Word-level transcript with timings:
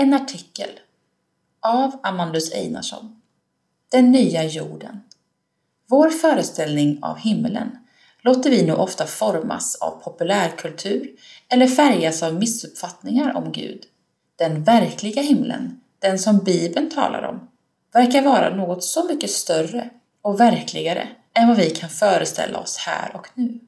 En 0.00 0.14
artikel 0.14 0.70
av 1.60 2.00
Amandus 2.02 2.52
Einarsson. 2.52 3.20
Den 3.92 4.12
nya 4.12 4.44
jorden. 4.44 5.00
Vår 5.88 6.10
föreställning 6.10 6.98
av 7.02 7.18
himlen 7.18 7.78
låter 8.22 8.50
vi 8.50 8.62
nu 8.62 8.72
ofta 8.72 9.06
formas 9.06 9.74
av 9.74 9.90
populärkultur 9.90 11.10
eller 11.48 11.66
färgas 11.66 12.22
av 12.22 12.34
missuppfattningar 12.34 13.36
om 13.36 13.52
Gud. 13.52 13.82
Den 14.36 14.64
verkliga 14.64 15.22
himlen, 15.22 15.80
den 15.98 16.18
som 16.18 16.38
Bibeln 16.38 16.90
talar 16.90 17.22
om, 17.22 17.48
verkar 17.92 18.22
vara 18.22 18.56
något 18.56 18.84
så 18.84 19.04
mycket 19.04 19.30
större 19.30 19.90
och 20.22 20.40
verkligare 20.40 21.08
än 21.34 21.48
vad 21.48 21.56
vi 21.56 21.70
kan 21.70 21.90
föreställa 21.90 22.58
oss 22.58 22.76
här 22.76 23.16
och 23.16 23.28
nu. 23.34 23.60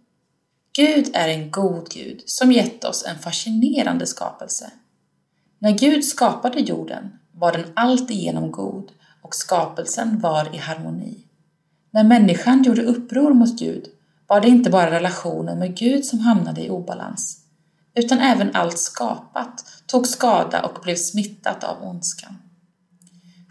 Gud 0.77 1.11
är 1.15 1.29
en 1.29 1.51
god 1.51 1.91
Gud 1.91 2.23
som 2.27 2.53
gett 2.53 2.85
oss 2.85 3.05
en 3.07 3.19
fascinerande 3.19 4.07
skapelse. 4.07 4.71
När 5.63 5.71
Gud 5.71 6.05
skapade 6.05 6.61
jorden 6.61 7.13
var 7.33 7.53
den 7.53 7.73
alltigenom 7.75 8.53
god 8.53 8.93
och 9.23 9.35
skapelsen 9.35 10.21
var 10.21 10.55
i 10.55 10.59
harmoni. 10.59 11.25
När 11.91 12.05
människan 12.05 12.63
gjorde 12.63 12.83
uppror 12.83 13.35
mot 13.35 13.59
Gud 13.59 13.85
var 14.27 14.41
det 14.41 14.49
inte 14.49 14.71
bara 14.71 14.91
relationen 14.91 15.59
med 15.59 15.77
Gud 15.77 16.05
som 16.05 16.19
hamnade 16.19 16.61
i 16.61 16.71
obalans, 16.71 17.39
utan 17.95 18.19
även 18.19 18.55
allt 18.55 18.79
skapat 18.79 19.65
tog 19.87 20.07
skada 20.07 20.63
och 20.63 20.83
blev 20.83 20.97
smittat 20.97 21.65
av 21.65 21.83
ondskan. 21.83 22.39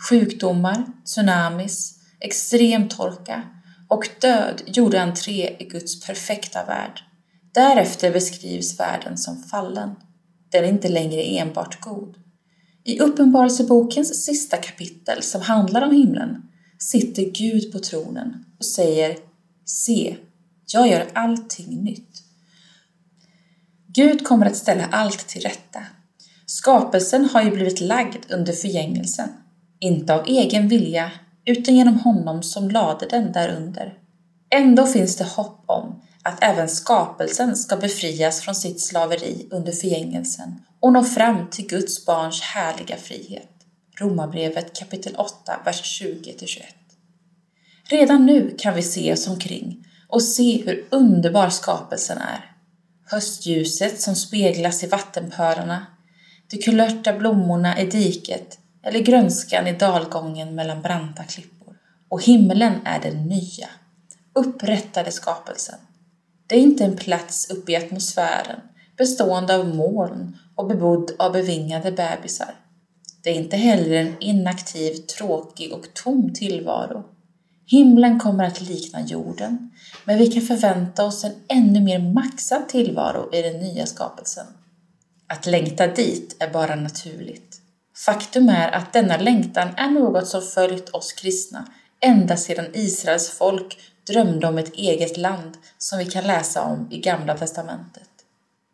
Sjukdomar, 0.10 0.86
tsunamis, 1.06 2.00
extrem 2.20 2.88
torka 2.88 3.44
och 3.88 4.10
död 4.22 4.62
gjorde 4.66 5.02
entré 5.02 5.56
i 5.60 5.64
Guds 5.64 6.06
perfekta 6.06 6.66
värld. 6.66 7.04
Därefter 7.54 8.12
beskrivs 8.12 8.80
världen 8.80 9.18
som 9.18 9.44
fallen. 9.44 9.96
Den 10.50 10.64
är 10.64 10.70
inte 10.70 10.90
längre 10.90 11.22
enbart 11.22 11.82
god. 11.82 12.16
I 12.84 13.00
Uppenbarelsebokens 13.00 14.26
sista 14.26 14.58
kapitel 14.58 15.24
som 15.24 15.42
handlar 15.42 15.82
om 15.82 15.96
himlen 15.96 16.42
sitter 16.78 17.24
Gud 17.24 17.72
på 17.72 17.80
tronen 17.80 18.46
och 18.60 18.66
säger 18.66 19.18
Se, 19.66 20.16
jag 20.74 20.88
gör 20.88 21.08
allting 21.14 21.84
nytt. 21.84 22.24
Gud 23.88 24.24
kommer 24.24 24.46
att 24.46 24.56
ställa 24.56 24.86
allt 24.86 25.28
till 25.28 25.42
rätta. 25.42 25.80
Skapelsen 26.46 27.26
har 27.26 27.44
ju 27.44 27.52
blivit 27.52 27.82
lagd 27.82 28.26
under 28.30 28.54
förgängelsen, 28.54 29.30
inte 29.80 30.16
av 30.16 30.28
egen 30.28 30.68
vilja 30.68 31.12
utan 31.46 31.76
genom 31.76 32.00
honom 32.00 32.44
som 32.44 32.70
lade 32.70 33.06
den 33.06 33.32
därunder. 33.32 33.98
Ändå 34.52 34.86
finns 34.88 35.16
det 35.16 35.24
hopp 35.24 35.64
om 35.66 36.02
att 36.24 36.44
även 36.44 36.70
skapelsen 36.70 37.56
ska 37.56 37.78
befrias 37.78 38.42
från 38.42 38.56
sitt 38.56 38.82
slaveri 38.82 39.48
under 39.52 39.72
förgängelsen 39.72 40.62
och 40.80 40.94
nå 40.94 41.04
fram 41.04 41.50
till 41.50 41.68
Guds 41.68 42.06
barns 42.06 42.42
härliga 42.42 42.96
frihet. 42.98 43.50
Romarbrevet 44.00 44.80
kapitel 44.80 45.16
8, 45.16 45.60
vers 45.66 46.02
20-21. 46.02 46.62
Redan 47.84 48.26
nu 48.26 48.56
kan 48.58 48.76
vi 48.76 48.82
se 48.82 49.14
oss 49.14 49.28
omkring 49.28 49.86
och 50.08 50.24
se 50.24 50.64
hur 50.66 50.88
underbar 50.90 51.50
skapelsen 51.50 52.18
är. 52.18 52.52
Höstljuset 53.06 54.02
som 54.02 54.16
speglas 54.16 54.84
i 54.84 54.88
vattenpölarna, 54.88 55.86
de 56.50 56.58
kulörta 56.58 57.14
blommorna 57.14 57.80
i 57.80 57.86
diket 57.86 58.60
eller 58.84 59.00
grönskan 59.00 59.68
i 59.68 59.74
dalgången 59.74 60.56
mellan 60.56 60.82
branta 60.82 61.24
klippor. 61.24 61.76
Och 62.10 62.24
himlen 62.24 62.74
är 62.86 63.00
den 63.00 63.28
nya, 63.28 63.70
upprättade 64.34 65.12
skapelsen. 65.12 65.80
Det 66.48 66.56
är 66.56 66.60
inte 66.60 66.86
en 66.86 66.98
plats 66.98 67.50
uppe 67.50 67.72
i 67.72 67.76
atmosfären 67.76 68.60
bestående 69.00 69.56
av 69.56 69.76
moln 69.76 70.38
och 70.56 70.68
bebodd 70.68 71.12
av 71.20 71.32
bevingade 71.32 71.92
bebisar. 71.92 72.56
Det 73.24 73.30
är 73.30 73.34
inte 73.34 73.58
heller 73.58 73.96
en 73.96 74.16
inaktiv, 74.20 74.94
tråkig 74.94 75.74
och 75.74 75.94
tom 75.94 76.34
tillvaro. 76.34 77.04
Himlen 77.66 78.20
kommer 78.20 78.44
att 78.44 78.62
likna 78.62 79.02
jorden, 79.02 79.72
men 80.06 80.18
vi 80.18 80.28
kan 80.28 80.42
förvänta 80.42 81.06
oss 81.06 81.24
en 81.24 81.34
ännu 81.48 81.82
mer 81.82 82.00
maxad 82.00 82.70
tillvaro 82.70 83.36
i 83.36 83.42
den 83.42 83.60
nya 83.60 83.86
skapelsen. 83.86 84.46
Att 85.28 85.46
längta 85.46 85.88
dit 85.88 86.36
är 86.40 86.50
bara 86.50 86.76
naturligt. 86.76 87.62
Faktum 88.06 88.50
är 88.50 88.72
att 88.72 88.94
denna 88.94 89.18
längtan 89.18 89.68
är 89.78 89.90
något 89.90 90.28
som 90.28 90.42
följt 90.42 90.90
oss 90.90 91.14
kristna 91.14 91.68
ända 92.02 92.38
sedan 92.38 92.66
Israels 92.74 93.30
folk 93.30 93.78
drömde 94.10 94.48
om 94.48 94.58
ett 94.58 94.74
eget 94.74 95.18
land 95.18 95.58
som 95.78 96.00
vi 96.00 96.06
kan 96.06 96.24
läsa 96.24 96.64
om 96.64 96.88
i 96.92 97.00
Gamla 97.00 97.38
testamentet. 97.38 98.10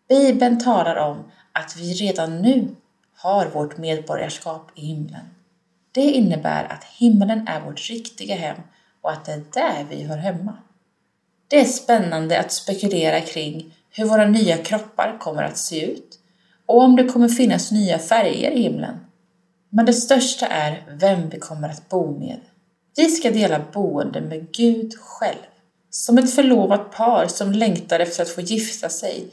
Bibeln 0.10 0.60
talar 0.60 0.96
om 0.96 1.24
att 1.52 1.76
vi 1.78 1.94
redan 1.94 2.42
nu 2.42 2.76
har 3.18 3.46
vårt 3.46 3.78
medborgarskap 3.78 4.72
i 4.76 4.86
himlen. 4.86 5.26
Det 5.92 6.02
innebär 6.12 6.64
att 6.64 6.84
himlen 6.84 7.48
är 7.48 7.62
vårt 7.62 7.90
riktiga 7.90 8.36
hem 8.36 8.58
och 9.02 9.12
att 9.12 9.26
det 9.26 9.32
är 9.32 9.44
där 9.54 9.86
vi 9.90 10.04
hör 10.04 10.18
hemma. 10.18 10.58
Det 11.48 11.60
är 11.60 11.66
spännande 11.66 12.40
att 12.40 12.52
spekulera 12.52 13.22
kring 13.22 13.76
hur 13.92 14.06
våra 14.06 14.28
nya 14.28 14.58
kroppar 14.58 15.18
kommer 15.20 15.44
att 15.44 15.58
se 15.58 15.92
ut 15.92 16.20
och 16.66 16.82
om 16.82 16.96
det 16.96 17.04
kommer 17.04 17.30
finnas 17.30 17.72
nya 17.72 18.00
färger 18.00 18.52
i 18.52 18.64
himlen. 18.64 18.96
Men 19.70 19.86
det 19.86 19.94
största 19.94 20.48
är 20.48 20.84
vem 20.90 21.30
vi 21.30 21.40
kommer 21.40 21.70
att 21.70 21.90
bo 21.90 22.20
med. 22.20 22.40
Vi 22.96 23.10
ska 23.10 23.32
dela 23.32 23.66
boende 23.74 24.22
med 24.22 24.52
Gud 24.52 24.94
själv. 25.00 25.46
Som 25.90 26.18
ett 26.18 26.36
förlovat 26.36 26.92
par 26.92 27.28
som 27.28 27.52
längtar 27.52 28.00
efter 28.00 28.24
att 28.24 28.30
få 28.30 28.42
gifta 28.42 28.90
sig 28.90 29.26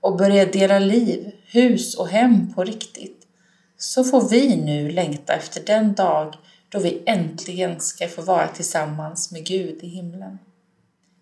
och 0.00 0.16
börja 0.16 0.46
dela 0.46 0.78
liv, 0.78 1.32
hus 1.46 1.94
och 1.94 2.08
hem 2.08 2.54
på 2.54 2.64
riktigt, 2.64 3.26
så 3.78 4.04
får 4.04 4.28
vi 4.28 4.56
nu 4.56 4.90
längta 4.90 5.32
efter 5.32 5.62
den 5.66 5.94
dag 5.94 6.34
då 6.68 6.78
vi 6.78 7.02
äntligen 7.06 7.80
ska 7.80 8.08
få 8.08 8.22
vara 8.22 8.48
tillsammans 8.48 9.32
med 9.32 9.46
Gud 9.46 9.78
i 9.82 9.88
himlen. 9.88 10.38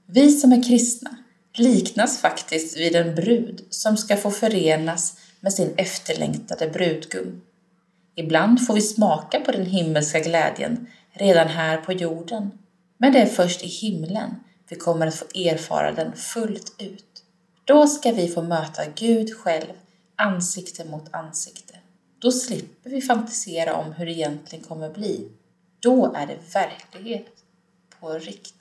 Vi 0.06 0.32
som 0.32 0.52
är 0.52 0.62
kristna 0.62 1.16
liknas 1.54 2.18
faktiskt 2.18 2.76
vid 2.76 2.96
en 2.96 3.14
brud 3.14 3.64
som 3.70 3.96
ska 3.96 4.16
få 4.16 4.30
förenas 4.30 5.16
med 5.40 5.52
sin 5.52 5.74
efterlängtade 5.76 6.68
brudgum. 6.68 7.40
Ibland 8.14 8.66
får 8.66 8.74
vi 8.74 8.80
smaka 8.80 9.40
på 9.40 9.52
den 9.52 9.66
himmelska 9.66 10.20
glädjen 10.20 10.86
redan 11.18 11.48
här 11.48 11.76
på 11.76 11.92
jorden, 11.92 12.50
men 12.98 13.12
det 13.12 13.18
är 13.18 13.26
först 13.26 13.64
i 13.64 13.66
himlen 13.66 14.34
vi 14.68 14.76
kommer 14.76 15.06
att 15.06 15.14
få 15.14 15.24
erfara 15.34 15.92
den 15.92 16.16
fullt 16.16 16.74
ut. 16.78 17.24
Då 17.64 17.86
ska 17.86 18.12
vi 18.12 18.28
få 18.28 18.42
möta 18.42 18.82
Gud 18.94 19.34
själv 19.34 19.72
ansikte 20.16 20.84
mot 20.84 21.14
ansikte. 21.14 21.74
Då 22.18 22.32
slipper 22.32 22.90
vi 22.90 23.02
fantisera 23.02 23.74
om 23.74 23.92
hur 23.92 24.06
det 24.06 24.12
egentligen 24.12 24.64
kommer 24.64 24.90
bli. 24.90 25.28
Då 25.80 26.14
är 26.14 26.26
det 26.26 26.38
verklighet 26.54 27.32
på 28.00 28.12
riktigt. 28.12 28.57